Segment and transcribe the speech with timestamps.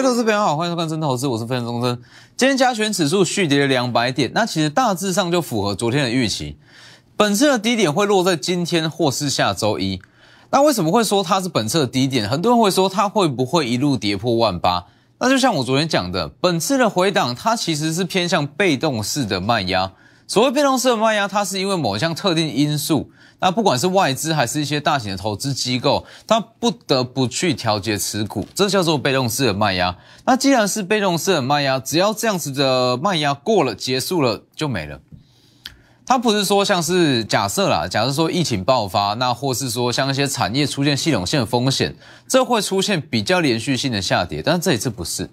[0.00, 1.94] 各位投资朋友好，欢迎收看真投资，我是分钟真。
[2.34, 6.56] 今天加权指数续跌了两百点，那其实大致上就符合昨天的预期。
[7.18, 10.00] 本次的低点会落在今天或是下周一。
[10.48, 12.26] 那为什么会说它是本次的低点？
[12.26, 14.86] 很多人会说它会不会一路跌破万八？
[15.18, 19.92] 那就像我昨天讲的，本次的回档它其实是偏向被动式的卖压。
[20.30, 23.10] 所谓被动式的卖压，它是因为某一项特定因素。
[23.40, 29.96] 那不管是外资还是一些大型的投资机构，它不得不去调节持股，这叫做被动式的卖压。
[30.24, 35.00] 那既然是被动式的卖压，只要这样子的卖压过了、结束了就没了。
[36.06, 41.96] 它不是说像是假设啦，假设说疫情爆发，那或是说像一些产业出现系统性的风险，
[42.28, 44.40] 这会出现比较连续性的下跌。
[44.40, 45.28] 但是这一次不是。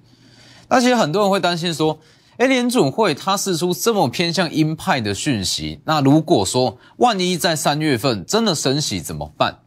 [0.70, 2.00] 那其实很多人会担心说。
[2.38, 9.60] 哎，联准会它释出这么偏向鹰派的讯息，那如果说万一在三月份真的升息怎么办？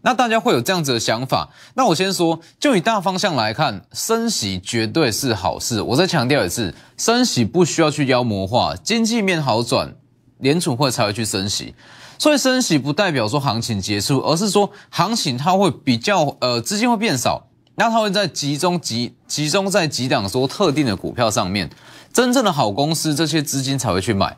[0.00, 1.50] 那大家会有这样子的想法。
[1.74, 5.80] 那我先说，就以大方向来看，升息绝对是好事。
[5.80, 9.94] 我再强调一次，升息不需要去妖魔化，经济面好转，
[10.38, 11.74] 联储会才会去升息。
[12.18, 21.70] 所以升息不代表说行情结束，而是说行情它会比较呃资金会变少，那它会在集中集集中在几档说特定的股票上面。
[22.12, 24.36] 真正的好公司，这些资金才会去买。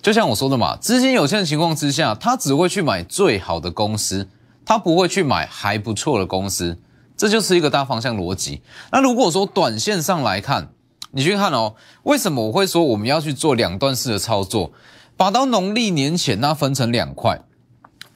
[0.00, 4.26] 就像我说的嘛，资金有限的情况之下，他只会去买最好的公司，
[4.64, 6.78] 他不会去买还不错的公司。
[7.18, 8.62] 这就是一个大方向逻辑。
[8.90, 10.70] 那如果说短线上来看，
[11.10, 14.72] 你去看哦，为什么我会说我们要去做两段式的操作？
[15.18, 17.38] 把到农历年前，那分成两块，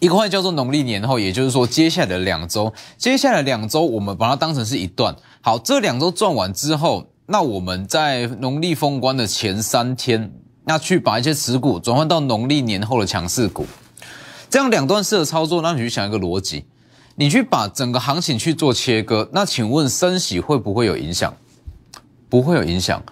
[0.05, 5.17] 一块叫做农历年后，也就是说接下来的两周，接下来两周我们把它当成是一段。
[5.41, 7.07] 好，这两周赚完之后。
[7.27, 10.31] 那我们在农历封关的前三天，
[10.67, 13.65] 那去把一些持股转换到农历年后的强势股，
[14.51, 16.67] 这样两段式的操作，那你去想一个逻辑，
[17.15, 21.35] 你去把整个行情去做切割，那请问升息会不会有影响？
[22.29, 23.03] 不会有影响，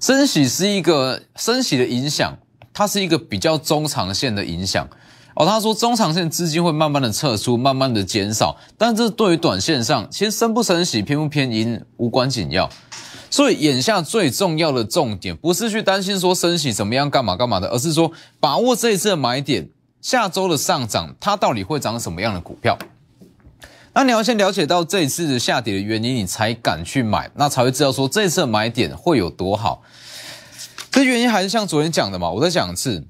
[0.00, 2.36] 升息是一个升息的影响，
[2.72, 4.88] 它是一个比较中长线的影响。
[5.34, 12.70] 哦，他说中长线资金会慢慢的撤出，慢慢的减少，但这对于短线上，其实升不升息，偏不偏阴，无关紧要。
[13.30, 19.68] 所以眼下最重要的重点，不是去担心说升息怎么样干嘛干嘛的，而是说把握这一次的买点，
[20.00, 22.78] 下周的上涨，它到底会涨什么样的股票？
[23.92, 29.82] 那你要先了解到这一次的下跌的原因，你才敢去买，那才会知道说这一次的买点会有多好。
[30.92, 33.04] 这原因还是像昨天讲的嘛，我再讲一次，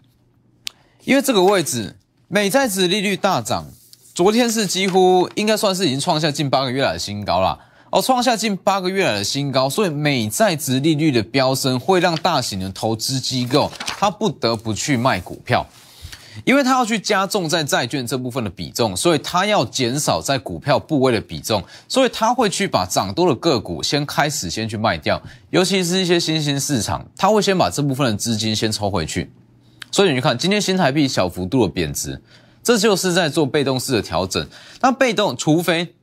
[1.04, 1.96] 因为这个位置。
[2.28, 3.66] 美债值利率大涨，
[4.14, 7.58] 昨天是几乎应该算是已经创下近八个月来的新高了
[7.90, 15.66] 哦，创下近八个月来的新高，所以美债值利率的飙升会让大型的投资机构他不得不去卖股票，
[16.44, 25.20] 因为他要去加重在债券这部分的比重，所以他要减少在股票部位的比重，所以他会去把涨多的个股先开始先去卖掉，
[25.50, 29.30] 尤其是一些新兴市场，他会先把这部分的资金先抽回去。
[29.94, 32.20] 所以你看今天新台币小幅度的贬值，
[32.64, 34.44] 这就是在做被动式的调整。
[34.80, 35.94] 那被动，除非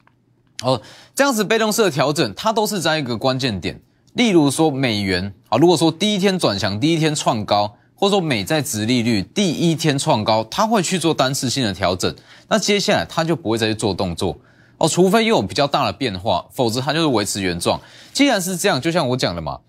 [0.64, 0.82] 哦
[1.14, 3.82] 这样子被动式的调整，它都是在一个关键点。
[4.14, 12.16] 例如说美元啊，如果说第一天转强，第一天创高，或者说美债值利率第一天创高，它会去做单次性的调整。
[12.48, 14.40] 那接下来它就不会再去做动作
[14.78, 17.78] 哦，除非又有比较大的变化，否则它就是维持原状。
[18.14, 19.60] 既然是这样，就像我讲的嘛，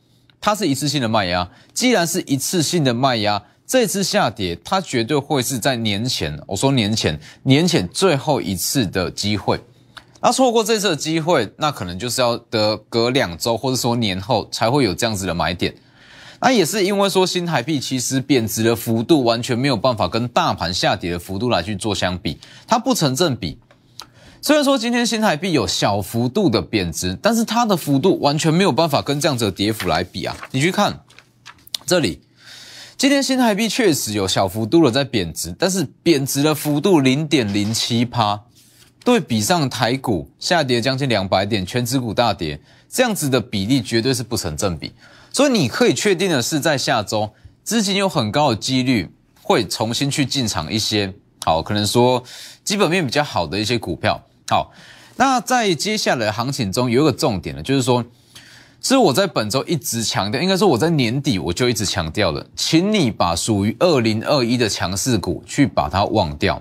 [0.40, 1.50] 它是一次性的卖压。
[1.74, 3.42] 既然是一次性的卖压。
[3.72, 6.38] 这次下跌，它绝对会是在年前。
[6.46, 9.58] 我说年前，年前最后一次的机会。
[10.20, 15.74] 那错过这次的机会，那可能就是要得隔两周，或者说年后才会有这样子的买点。
[16.42, 23.58] 那也是因为说新台币其实贬值的幅度完全没有办法跟大盘下跌的幅度来去做相比，它不成正比。
[24.42, 30.36] 虽然说今天新台币有小幅度的贬值，但是它的幅度完全没有办法跟这样子的跌幅来比啊！
[30.50, 31.00] 你去看
[31.86, 32.20] 这里。
[33.02, 38.40] 今天新台币确实有小幅度的在贬值，但是贬值的幅度零点零七趴，
[39.04, 44.93] 对比上台股下跌将近两百点，全指股大跌，这样子的比例绝对是不成正比。
[45.32, 47.28] 所以你可以确定的是，在下周
[47.64, 49.10] 资金有很高的几率
[49.43, 51.12] 会重新去进场一些
[51.44, 52.22] 好，可能说
[52.62, 54.22] 基本面比较好的一些股票。
[54.46, 54.70] 好，
[55.16, 58.04] 那在接下来行情中有一个重点呢，就是说。
[58.82, 66.61] 是我在本周一直强调，应该说我在年底我就一直强调了，请你把属于二零二一的强势股去把它忘掉。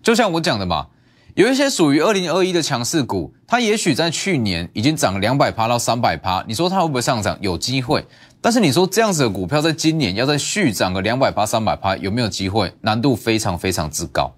[0.00, 0.86] 就像我讲的嘛，
[1.34, 7.36] 有一些属于二零二一的强势股，它也许在去年已经涨两百趴到三百趴，你说它会不会上涨？
[7.40, 8.06] 有机会。
[8.40, 12.72] 但是你说这样子的股票在今年要再续涨个两百趴、三百趴，有没有机会？
[12.82, 14.32] 难度非常非常之高。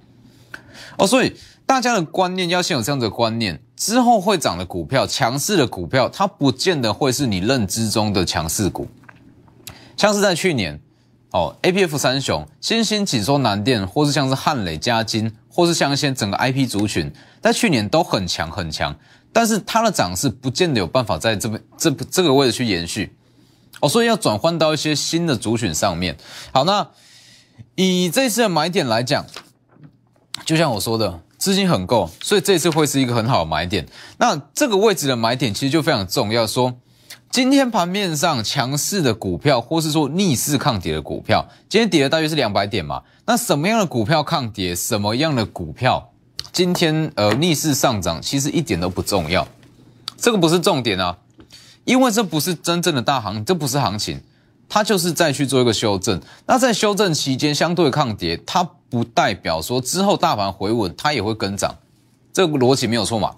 [0.97, 3.61] 哦，所以大家的观念要先有这样的观念。
[3.81, 8.87] 之后会涨的股票，强势的股票，它不见得会是你认知中的强势股。
[9.97, 10.79] 像是在去年，
[11.31, 17.11] 哦，A P F 三雄、新兴紧缩南电，或是像是汉磊、嘉金，或是像一些整个 I P 族群，
[17.41, 18.95] 在去年都很强很强，
[19.33, 23.17] 但是它的涨势不见得有办法在这边这这个位置去延续。
[23.81, 26.15] 哦，所以要转换到一些新的族群上面。
[26.53, 26.87] 好，那
[27.77, 29.25] 以这次的买点来讲，
[30.45, 33.85] 就像我说的，资金很够，所以这次会是一个很好的买点。
[34.19, 36.47] 那这个位置的买点其实就非常重要。
[36.47, 36.75] 说
[37.31, 43.03] 今天盘面上强势的股票，或是说逆势抗跌的股票，今天跌了大约是两百点嘛？
[43.25, 44.77] 那什么样的股票抗跌？
[44.77, 46.13] 什么样的股票
[46.53, 48.21] 今天呃逆势上涨？
[48.21, 49.49] 其实一点都不重要，
[50.19, 51.17] 这个不是重点啊。
[51.85, 54.21] 因为这不是真正的大行，这不是行情，
[54.71, 56.19] 它就是再去做一个修正。
[56.47, 61.75] 那在修正期间相对抗跌，它不代表说之后大盘回稳它也会跟涨，
[62.33, 63.35] 这个逻辑没有错嘛？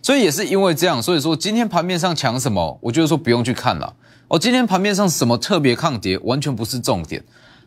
[0.00, 3.92] 所以也是因为这样，所以说今天盘面上强什么，我觉得说不用去看了。
[4.28, 7.22] 哦，今天盘面上什么特别抗跌，完全不是重点，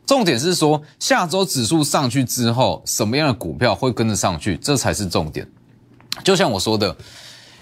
[0.06, 5.46] 重点是说下周指数上去之后，什么样的股票会跟着上去，这才是重点。
[6.24, 6.96] 就像我说的。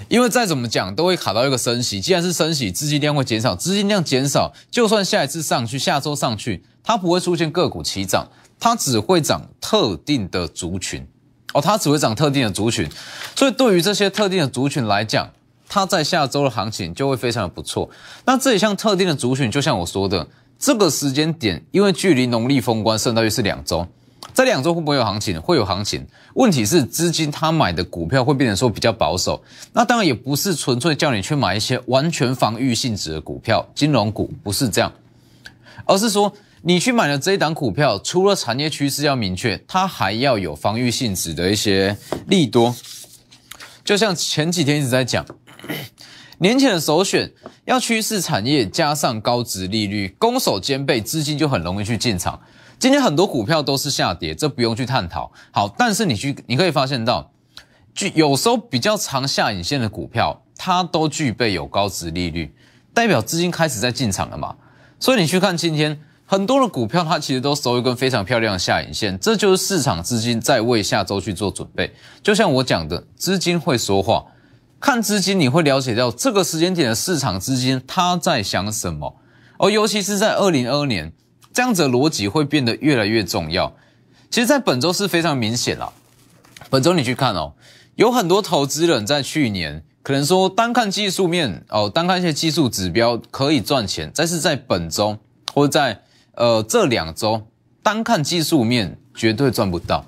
[0.08, 8.28] 因为再怎么讲都会卡到一个升息，既然是升息，资金量会减少，资金量减少，就算下一次上去，下周上去，它不会出现个股齐涨，
[8.60, 11.06] 它只会涨特定的族群，
[11.54, 12.90] 哦，它只会涨特定的族群，
[13.36, 15.30] 所以对于这些特定的族群来讲，
[15.68, 17.90] 它在下周的行情就会非常的不错。
[18.26, 23.88] 那这一项特定的族群，就像我说的，这个时间点，因为距离农历封关剩大约是两周。
[24.34, 25.42] 这两周会不会有行情？
[25.42, 26.06] 会有行情。
[26.36, 29.44] 问题是资金他买的股票会变成说比较保守。
[29.74, 34.92] 那当然也不是纯粹叫你去买一些完全防御性质的股票，金融股不是这样，
[35.86, 36.32] 而是说
[36.62, 41.98] 你去买的这一档股票，除了产业趋势要明确，它还要有防御性质的一些
[42.28, 42.76] 利多。
[43.84, 45.26] 就像前几天一直在讲，
[46.40, 47.32] 年前的首选
[47.66, 52.40] 要趋势产业加上高值利率，攻守兼备，资金就很容易去进场。
[52.80, 55.30] 今天很多股票都是下跌，这不用去探讨。
[55.52, 57.30] 好，但是你去，你可以发现到，
[57.94, 62.56] 具有时候比较长下影线的股票，它都具备有高值利率，
[62.94, 64.56] 代表资金开始在进场了嘛。
[64.98, 71.94] 所以你去看今天很多的股票，它其实都收一根非常漂亮的下影线，这就是市场资金在为下周去做准备。
[72.24, 74.28] 就像我讲的，资金会说话，
[74.80, 79.18] 看资金你会了解到这个时间点的市场资金它在想什么，
[79.58, 81.12] 而尤其是在二零二二年。
[81.54, 83.74] 这样子的逻辑会变得越来越重要。
[84.30, 85.92] 其实，在本周是非常明显了。
[86.70, 87.54] 本周你去看哦，
[87.96, 95.18] 有很多投资人在去年可能说单看技术面哦，单看一些技术指标可以赚钱，但是在本周
[95.54, 96.02] 或在
[96.36, 97.48] 呃这两周
[97.82, 100.06] 单看技术面绝对赚不到。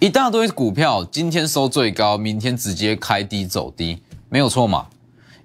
[0.00, 4.88] 一大堆股票今天收最高，明天直接开低走低，没有错嘛？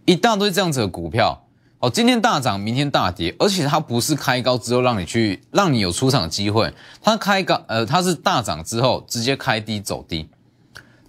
[0.05, 1.42] 一大堆这样子的股票。
[1.83, 10.29] 哦，今天大涨，明天大跌，而且它不是开高之后让你去，让你有出场机会，它开高，呃，它是大涨之后直接开低走低，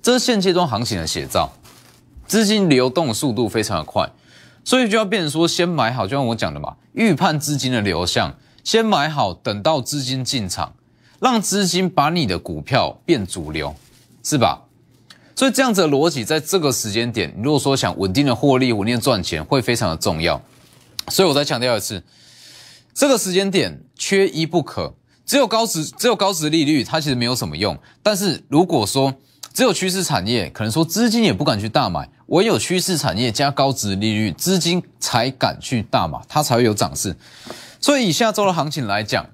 [0.02, 1.52] 这是现阶段行情的写照，
[2.26, 4.10] 资金流动速度非常的快，
[4.64, 8.34] 所以就要变成说，先买好，就像我讲的嘛，预判资金的流向，
[8.64, 10.74] 先买好，等到资金进场，
[11.20, 13.72] 让资金把你的股票变主流，
[14.24, 14.62] 是吧？
[15.36, 20.42] 所以这样子的逻辑，在这个时间点，你如果说想稳定的获利、稳定赚钱，会非常的重要。
[21.08, 22.02] 所以我再强调一次，
[22.94, 24.94] 这个时间点缺一不可。
[25.26, 27.78] 只有高值，只有高值利率，它其实没有什么用。
[28.02, 29.14] 但是如果说
[29.54, 37.16] 只有趋势产业，可能说资金也不敢去大买，唯有趋势产业加高值利率，资金才敢去大买，它才会有涨势。
[37.80, 39.26] 所以以下周的行情来讲，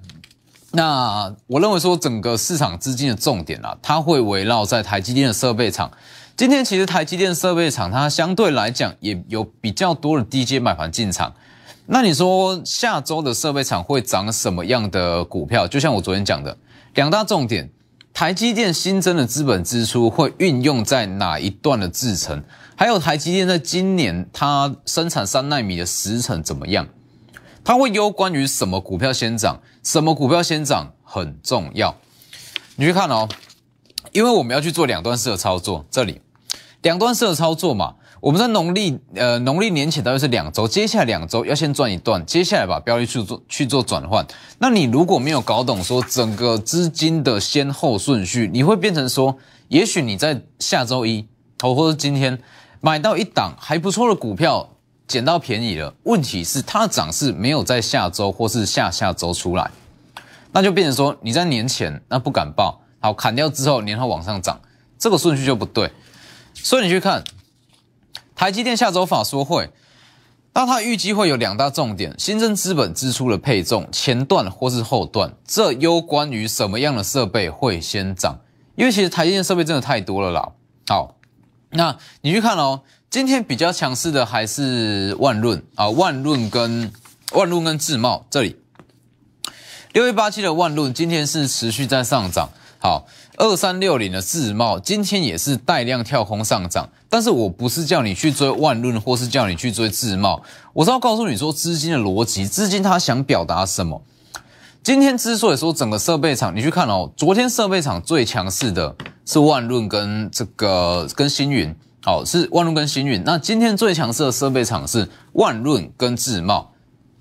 [0.71, 5.91] 那我认为说整个市场资金的重点啊，它会围绕在台积电的设备厂。
[6.37, 11.33] 今天其实台积电设备厂它相对来讲也有比较多的低阶买盘进场。
[11.87, 15.67] 那你说下周的设备厂会涨什么样的股票？
[15.67, 16.57] 就像我昨天讲的，
[16.93, 17.69] 两大重点，
[18.13, 22.43] 台积电新增的资本支出会运用在哪一段的制程？
[22.75, 26.87] 还有台积电在今年它生产三纳米的时程怎么样？
[27.63, 29.59] 它会攸关于什么股票先涨？
[29.83, 31.95] 什么股票先涨很重要。
[32.77, 33.27] 你去看哦，
[34.11, 36.21] 因为我们要去做两段式的操作，这里
[36.83, 37.95] 两段式的操作嘛。
[38.21, 44.23] 我们在农历呃农历年前大约是两周，接下来两周要先赚一段，接下来把标的去做去做转换。
[44.59, 49.35] 那你如果没有搞懂说整个资金的先后顺序，你会变成说，
[49.69, 51.27] 也许你在下周一
[51.63, 52.39] 哦或者今天
[52.79, 54.69] 买到一档还不错的股票，
[55.07, 59.71] 捡到便宜了，问题是它的涨势没有在下周或是下下周出来，
[60.51, 64.61] 那就变成说你在年前那不敢报，好砍掉之后年后往上涨，
[64.99, 65.91] 这个顺序就不对。
[66.53, 67.23] 所以你去看
[68.41, 69.69] 台积电下周法说会，
[70.53, 78.39] 那它预计会有两大重点：新增资本支出的配重，前段或是后段，这攸关于什么样的设备会先涨？
[78.73, 80.53] 因为其实台积电设备真的太多了啦。
[80.87, 81.17] 好，
[81.69, 82.81] 那你去看哦，
[83.11, 86.91] 今天比较强势的还是万润啊，万润跟
[87.33, 88.59] 万润跟智茂这里。
[89.93, 93.05] 六一八七的万润今天是持续在上涨，好，
[93.37, 100.41] 二三六零的智茂今天也是带量跳空上涨，但是我不是叫你去追万润，或是叫你去追自贸，
[100.71, 104.01] 我是要告诉你说资金的逻辑，资金它想表达什么。
[104.81, 116.71] 今天之所以说整个设备厂，你去看哦，昨天设备厂最强势的是万润跟这个跟星云，好是万润跟星云，那今天最强势的设备厂是万润跟自贸，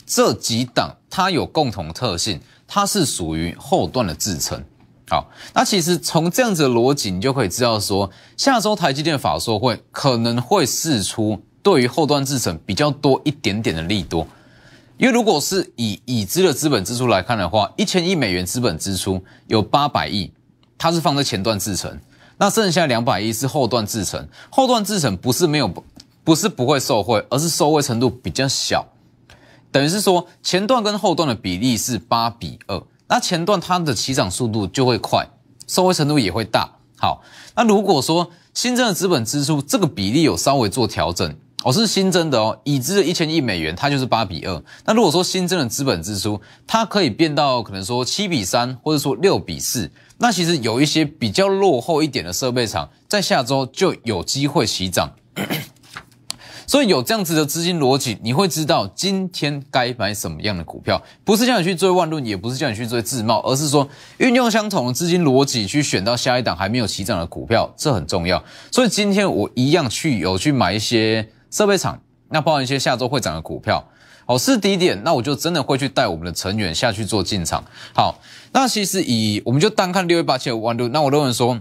[0.06, 2.40] 这几档它有共同特性。
[2.72, 4.62] 它是属于后段的制程，
[5.10, 14.24] 好，那其实从这样子的逻辑，你就可以知道说，下周台积电法说会可能会试出对于后段制程比较多一点点的利多，
[14.98, 20.30] 因为如果是以已知的资本支出来看的话，一千亿美元资本支出有八百亿，
[20.78, 21.98] 它是放在前段制程，
[22.38, 25.68] 那剩下两百亿是后段制程，后段制程不是没有
[26.22, 28.86] 不是不会受惠，而是受惠程度比较小。
[29.72, 35.28] 等于是说，前段跟后段的比例是八比二，那前段它的起涨速度就会快，
[35.66, 36.70] 收回程度也会大。
[36.96, 37.22] 好，
[37.56, 44.62] 那如果说新增的资本支出这个比例有稍微做调整，哦是新增的哦，已知的一千亿美元它就是八比二。
[44.84, 55.10] 那如果说新增的资本支出它可以变到可能说七比三，或者说六比四，那其实有一些比较落后一点的设备厂在下周就有机会起涨。
[56.70, 68.40] 所以有这样子的资金逻辑，你会知道今天该买什么样的股票，不是叫你去追万润，也不是叫你去追自贸，而是说运用相同的资金逻辑去选到下一档还没有起涨的股票，这很重要。
[68.70, 73.84] 所以今天我一样去有去买一些设备厂，那包含一些下周会涨的股票，
[74.24, 77.64] 好是低点，那我就真的会去带我们的成员下去做进场。
[77.92, 78.20] 好，
[78.52, 81.58] 那其实以我们就单看六月八七的万润，那我认为说。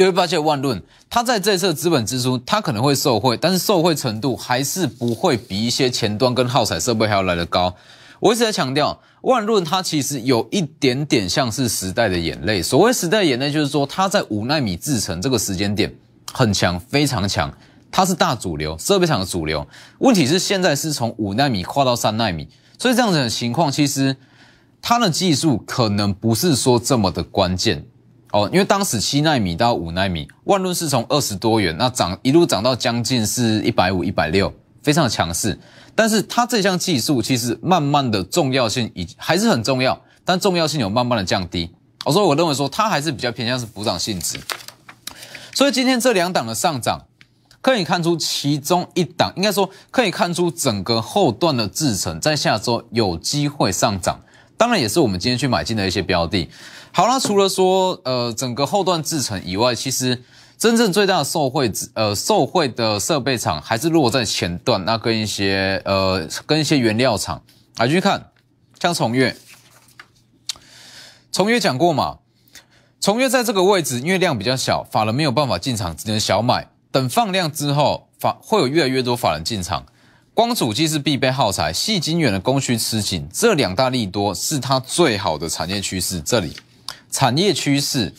[0.00, 7.76] 六月八七万润，它在这次资本支出，它可能会受惠，但是受惠程度还是不会比一些前端跟耗材设备还要来得高。
[8.18, 12.62] 我一直在强调，万润它其实有一点点像是时代的眼泪。
[12.62, 15.94] 所谓时代眼泪，就是说它在五纳米制程这个时间点
[16.32, 17.52] 很强，非常强，
[17.90, 19.68] 它是大主流，设备厂的主流。
[19.98, 24.16] 问题是现在是从五纳米跨到三纳米，所以这样子的情况，其实
[24.80, 27.84] 它的技术可能不是说这么的关键。
[28.32, 35.58] 哦，因为当时七纳米到五纳米，万润是从二十多元，那涨一路涨到将近是一百五、一百六，非常的强势。
[35.96, 41.74] 但是它这项技术其实慢慢的重要性已还是很重要，但重要性有慢慢的降低。
[42.04, 44.38] 哦，所以我认为说它还是比较偏向是补涨性质。
[45.52, 47.06] 所以今天这两档的上涨，
[47.60, 54.20] 可以看出其中一档，应该说可以看出整个后段的制程在下周有机会上涨。
[54.60, 56.46] 当然也是我们今天去买进的一些标的。
[56.92, 60.22] 好那除了说呃整个后段制程以外，其实
[60.58, 67.42] 真正最大的受惠呃受惠的设备厂还是落在前段，那跟一些呃跟一些原料厂
[67.78, 68.32] 来去看，
[68.78, 69.34] 像崇越，
[71.32, 72.18] 崇越讲过嘛，
[73.00, 79.86] 崇越在这个位置因为量比较小，法人没有办法进场，只能小买，等放量之后法会有越来越多法人进场。
[80.40, 86.18] 光主机是必备耗材，细晶圆的供需吃紧，这两大利多是它最好的产业趋势。
[86.22, 86.56] 这里
[87.10, 88.10] 产业趋势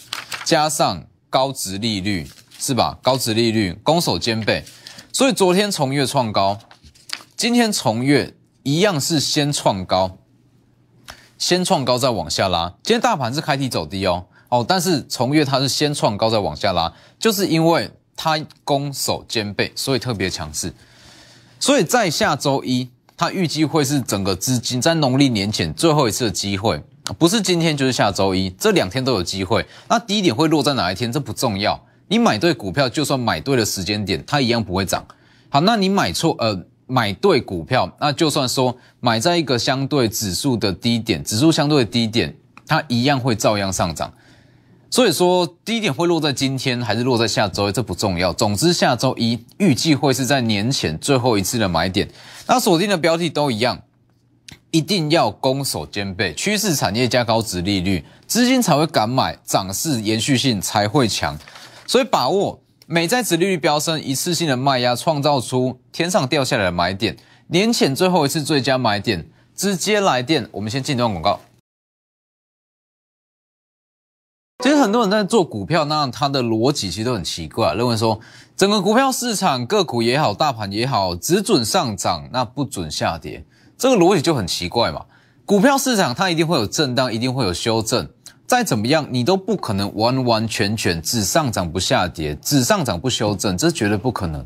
[0.45, 2.99] 加上高值利率，是吧？
[3.01, 4.63] 高值利率攻守兼备，
[5.11, 6.59] 所以昨天从月创高，
[7.35, 10.19] 今天从月一样是先创高，
[11.39, 12.69] 先创高再往下拉。
[12.83, 20.71] 今天大盘是开低走低哦，哦，但是从月它是先创高再往下拉，就是因为它攻守兼备，所以特别强势。
[21.61, 26.81] 所以在下周一，它预计会是整个资金在农历年前最后一次的机会，
[27.19, 29.63] 不是今天就是下周一，这两天都有机会。
[29.87, 31.11] 那低点会落在哪一天？
[31.11, 35.05] 这不重要，你买对股票，就算买对了时间点，它一样不会涨。
[35.49, 44.11] 好，那你买错，呃，买对股票，那就算说买在一个相对指数的低点，指数相对的低点，它一样会照样上涨。
[44.91, 48.33] 所以说低点会落在今天还是落在下周，这不重要。
[48.33, 52.09] 总之下周一预计会是在年前最后一次的买点。
[52.45, 53.81] 那锁定的标的都一样，
[54.69, 61.39] 一定要攻守兼备，趋势产业加高值利率，资金才会敢买，涨势延续性才会强。
[61.87, 67.15] 所以把握美债值利率飙升，一次性的卖压创造出天上掉下来的买点，
[67.47, 70.49] 年前最后一次最佳买点，直接来电。
[70.51, 71.39] 我们先进段广告。
[74.61, 78.19] 其实很多人在做股票，那他的逻辑其实都很奇怪，认为说
[78.55, 83.43] 整个股票市场个股也好，大盘也好，只准上涨，那不准下跌，
[83.75, 85.03] 这个逻辑就很奇怪嘛。
[85.47, 88.07] 股票市场它一定会有震荡，一定会有修正，
[88.45, 94.45] 再怎么样你都不可能完完全全只上涨不下跌，只上涨不修正，这绝对不可能。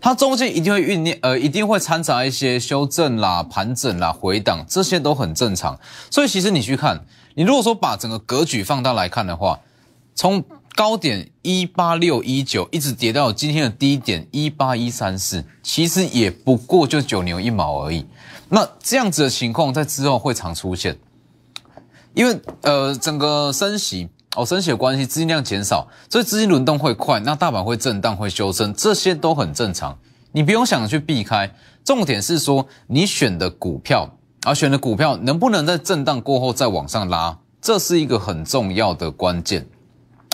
[0.00, 5.78] 它中间一定会酝酿，呃，一定会掺杂一些修正啦、盘整啦、回档，这些都很正常。
[6.10, 7.04] 所以其实你去看。
[7.34, 9.60] 你如果说把整个格局放大来看的话，
[10.16, 10.42] 从
[10.74, 18.04] 高点一八六一九一直跌到今天的低点一八一三四，其实也不过就九牛一毛而已。
[18.48, 20.98] 那这样子的情况在之后会常出现，
[22.12, 29.98] 因为呃整个升息哦升息的关系，资金量减少，所以资金轮动会快，那大盘会震荡会修正，这些都很正常，
[30.32, 31.52] 你不用想着去避开。
[31.84, 34.14] 重点是说你选的股票。
[34.46, 39.66] 而选的股票能不能在震荡过后再往上拉，这是一个很重要的关键。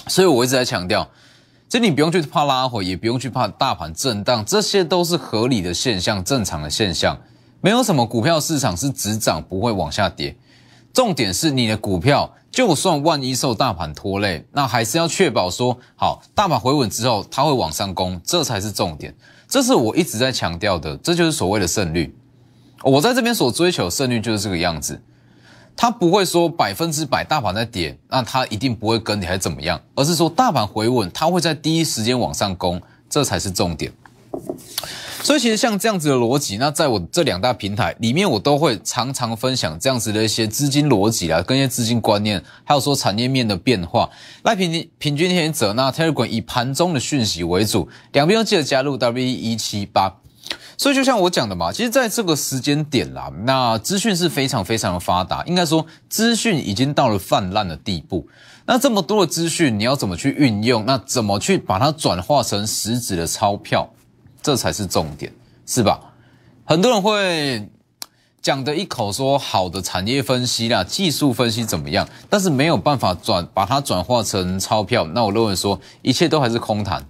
[0.07, 1.09] 所以我一直在强调，
[1.71, 7.19] 这你不用去怕拉回，也不用去怕大盘震荡，这些都是合理的现象、正常的现象。
[7.63, 10.37] 没有什么股票市场是只涨不会往下跌。
[10.95, 19.13] 重点是你的股票，就算万一受大盘拖累，那还是要确保说好，大盘回稳之后它会往上攻，这才是重点。
[19.49, 22.17] 这是我一直在强调的，这就是所谓的胜率。
[22.85, 25.03] 我在这边所追求胜率就是这个样子，
[25.77, 33.93] 它不会说百分之百大盘在跌，那它一定不会跟你还怎么样，而是说大盘回稳，它会在第一时间往上攻，这才是重点。
[35.25, 44.11] 所以其实像这样子的逻辑，那在我这两大平台里面，我都会常常分享这样子的一些资金逻辑啊，跟一些资金观念，还有说产业面的变化。
[44.43, 50.15] 来平均平均天则那 Telegram 以盘中的讯息为主，两边都记得加入 W 一七八。
[50.77, 58.29] 所以就像我讲的嘛，其实在这个时间点啦，那资讯是非常非常的发达，应该说资讯已经到了泛滥的地步。
[58.67, 60.85] 那这么多的资讯，你要怎么去运用？
[60.85, 63.91] 那怎么去把它转化成实质的钞票？
[64.45, 65.33] 这才是重点，
[65.67, 65.99] 是吧？
[66.65, 67.69] 很多人会
[68.41, 75.05] 讲的一口说好的产业分析啦、技术分析怎么样，但是没有办法转把它转化成钞票。
[75.07, 77.05] 那我认为说一切都还是空谈。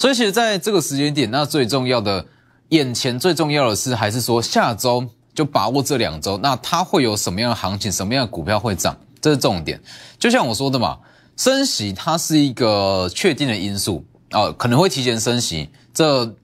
[0.00, 2.26] 所以其实在这个时间点，那最重要的。
[2.70, 9.80] 眼前最重要的是，还是说下周就把握这两周，那它会有什么样的行情，什么样的股票会涨，这是重点。
[10.18, 10.98] 就像我说的嘛，
[11.36, 16.34] 升息它是一个确定的因素啊，可能会提前升息，这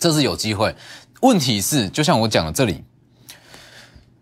[0.00, 0.74] 这是有机会。
[1.20, 2.82] 问题是，就像我讲的这里。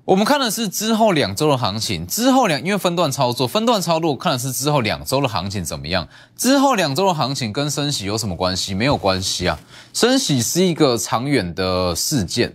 [0.04, 6.08] 我们看的是之后两周的行情，之后两因为分段操作，分段操作看的是之后两周的行情怎么样？
[6.34, 8.72] 之后两周的行情跟升息有什么关系？
[8.72, 9.60] 没有关系啊，
[9.92, 12.54] 升息是一个长远的事件，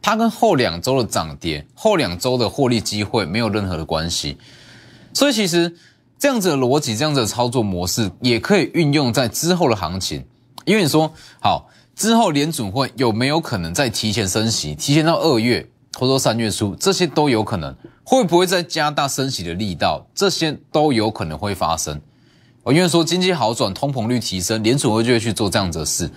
[0.00, 4.38] 它跟后两周的涨跌、后两周的获利机会没有任何的关系。
[5.12, 5.74] 所以其实
[6.20, 10.24] 这样子的逻辑、这样子的操作模式也可以运用在之后的行情，
[10.64, 15.68] 因为你说好之后联准会有没有可能再提前升息，提前到二月？
[15.98, 20.06] 或者说三月初，这些都有可能，会不会再加大升息的力道？
[20.14, 22.00] 这些都有可能会发生。
[22.62, 26.10] 我因为说经济好转，通膨率提升，联储会就会去做这样子的事。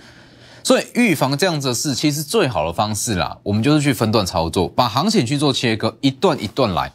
[0.64, 6.90] 所以预防这样子的事，其实最好的方式啦，我们就是去分段操作，把行情去做切割，一段一段来。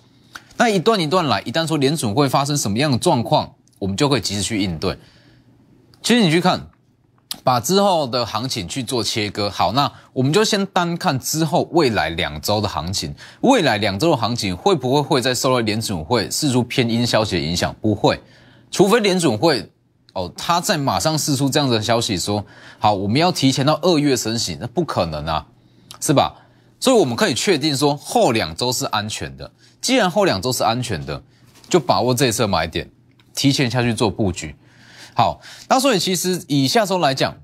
[0.58, 4.98] 那一段一段来，一旦说联储会发生什么样的状况，我们就会及时去应对。
[6.02, 6.71] 其实你去看。
[7.44, 13.16] 把之后的行情去做切割，好，那我们就先单看之后未来两周的行情。
[13.42, 17.76] 未来两周的行情会不会会在受到联准会释出偏阴消息的影响？
[17.82, 18.22] 不会，
[18.70, 19.72] 除非联准会
[20.14, 22.46] 哦，他在马上释出这样的消息说，
[22.78, 25.48] 好，我们要提前到二月升息，那不可能啊，
[26.00, 26.36] 是吧？
[26.80, 29.50] 所以我们可以确定说后两周是安全的。
[29.80, 31.24] 既然后两周是安全的，
[31.70, 32.90] 就把握这一次买点，
[33.34, 34.56] 提前下去做布局。
[35.16, 37.36] 好，那所以其实以下周来讲，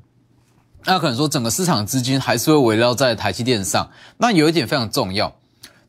[0.86, 3.90] 那可能说整个市场资金还是会围绕在台积电上。
[4.18, 5.34] 那有一点非常重要，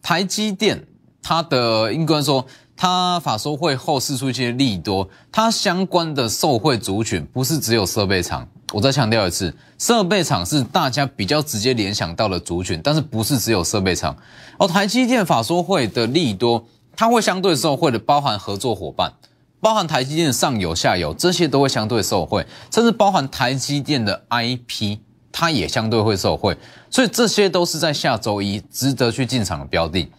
[0.02, 0.86] 台积电
[1.22, 2.44] 它的应该说
[2.76, 8.46] 它法说会后释出一些利多，它相关的受惠族群不是只有设备厂。
[8.72, 14.14] 我再强调一次，设备厂是大家比较直接联想到的族群，但是不是只有设备厂。
[14.58, 19.12] 而台积电法说会的利多，它会相对受惠的包含合作伙伴。
[19.60, 24.98] 包含台积电的上游、下游，这些都会相对受惠，甚至包含台积电的 IP，
[25.32, 26.56] 它也相对会受惠，
[26.90, 30.10] 所以这些都是在下周一值得去进场的标的。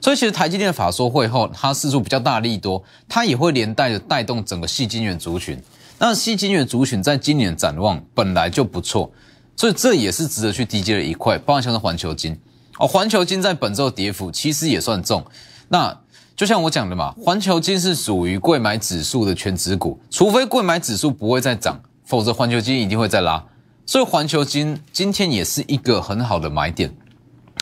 [0.00, 5.60] 所以其实台积电法说会后，它释出比较大利多，它也会连带着带动整个细晶圆族群。
[5.98, 9.10] 那细晶圆族群在今年展望本来就不错，
[9.56, 11.36] 所以这也是值得去低接的一块。
[11.38, 12.38] 包含像是环球金
[12.78, 15.24] 哦，环球金在本周跌幅其实也算重。
[15.68, 15.98] 那
[16.36, 23.42] 就像我讲的嘛，环球金是属于贵买指数的全指股，除非贵买指数不会再涨，否则环球金一定会再拉。
[23.86, 26.94] 所以环球金今天也是一个很好的买点。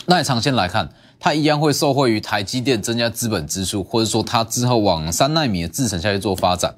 [0.07, 0.89] 那长线来看，
[1.21, 6.75] 它一样会受惠于台积电增加资本支出，或者说它之后往三纳米的制程下去做发展。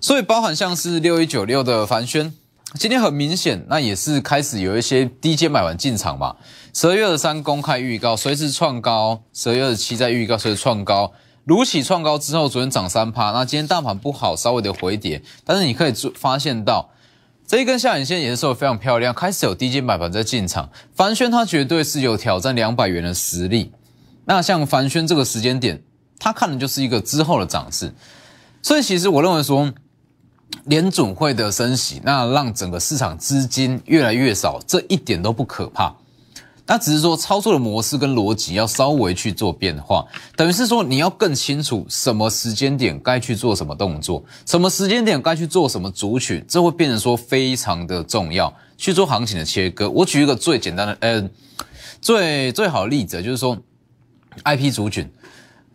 [0.00, 2.32] 所以包含像是六一九六的凡轩，
[2.74, 6.36] 今天很明显，那也是开始有一些低阶买完进场嘛。
[6.78, 11.10] 十二月二十三公开预告，随时创高；十二月二十七再预告，随时创高。
[11.44, 16.90] 如起创高之后，昨天涨三趴，那今天大盘不好，稍微的回跌，但是你可以发现到
[17.46, 20.68] 这一根下影线也是非常漂亮，开始有低阶买盘在进场。
[20.94, 23.72] 凡轩他绝对是有挑战两百元的实力。
[24.26, 25.82] 那像凡轩这个时间点，
[26.18, 27.94] 他看的就是一个之后的涨势。
[28.60, 29.72] 所以其实我认为说。
[30.64, 35.92] 联准会的升息，那让整个市场资金越来越少，这一点都不可怕。
[36.66, 40.04] 那只是说操作的模式跟逻辑要稍微去做变化，
[40.36, 49.88] 等于是说你要更清楚什么时间点该去做什么动作，什么时间点该去做什么族群，这会变成说非常的重要，去做行情的切割。
[49.90, 51.30] 我举一个最简单的，呃，
[52.00, 53.56] 最最好的例子就是说
[54.44, 55.08] ，IP 族群。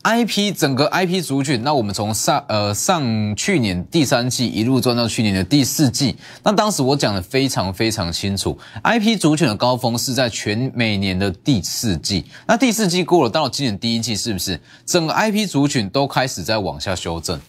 [0.04, 17.40] I P 整个 I P 族群，那我们从上呃上去年第三季一路赚到去年的第四季，那当时我讲的非常非常清楚，I P 族群的高峰是在全每年的第四季，那第四季过了，到了今年第一季，是不是整个 I P 族群都开始在往下修正？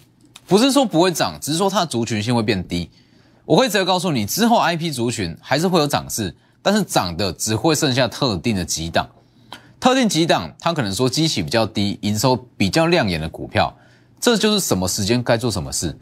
[0.47, 2.91] 不是说不会涨，只是说它的族群性会变低。
[3.47, 9.09] 我会直接告诉你，之后 I P 族群还是会有涨势，但是涨的只会剩下特定的几档。
[9.83, 13.77] 特定几档，它可能说基期比较低、营收比较亮眼的股票，
[14.21, 15.99] 这就是什么时间该做什么事。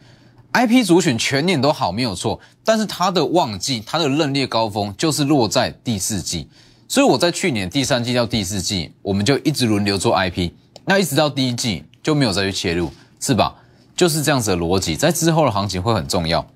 [0.52, 6.46] I P 主选全年都好没有错，但是它的旺季、它的认列高峰就是落在第四季，
[6.88, 13.54] 所以我在去年第三季到第四季，我们就一直轮流做 I P，那一直到第一季就没有再去切入，是吧？
[13.96, 16.46] 就是这样子的逻辑，在之后的行情会很重要。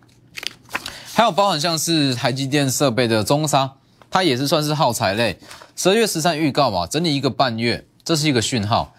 [1.14, 3.72] 还有包含像是台积电设备的中沙。
[4.10, 5.36] 它也是算是耗材类，
[5.76, 8.94] 十二月十三预告嘛，整理一个半月，这是一个讯号，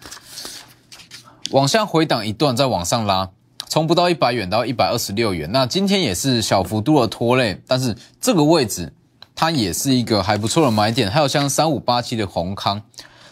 [1.50, 3.30] 往下回档一段，再往上拉，
[3.66, 8.92] 从不到一百元到一百二十六元，那今天也是小幅度的拖累，但是这个位置
[9.34, 11.10] 它也是一个还不错的买点。
[11.10, 12.82] 还有像三五八七的宏康，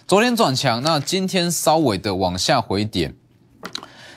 [0.07, 3.14] 昨天转强，那今天稍微的往下回点。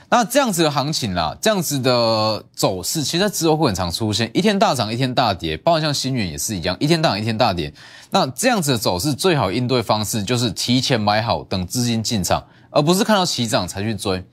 [0.10, 7.74] 那这样子的行情啦，这样子的走势，其实在之后会很常出现，一天大涨，一天大跌，包括像新远也是一样，一天大涨，一天大跌。
[8.12, 14.24] 那这样子的走势，最好应对方式就是提前买好，等资金进场，而不是看到起涨才去追。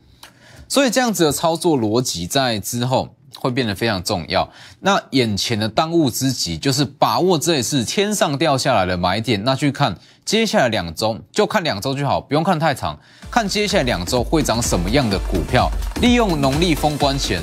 [0.68, 3.14] 所以这样子的操作逻辑，在之后。
[3.38, 4.48] 会变得非常重要。
[4.80, 9.42] 那眼前的当务之急就是把握这一次天上掉下来的买点。
[9.44, 12.98] 那去看接下来两周，就看两周就好，不用看太长。
[13.30, 15.70] 看接下来两周会涨什么样的股票，
[16.00, 17.42] 利用农历封关前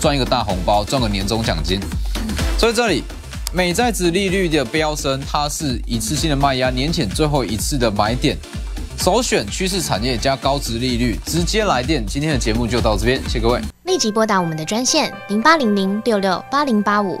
[0.00, 1.80] 赚一个大红包，赚个年终奖金。
[2.58, 3.02] 所以这里
[3.52, 8.38] 美债子利率的飙升，它是一次性的卖压，年前最后一次的买点。
[9.02, 12.06] 首选趋势产业加高值利率，直接来电。
[12.06, 13.60] 今天的节目就到这边，谢谢各位。
[13.82, 17.20] 立即拨打我们的专线零八零零六六八零八五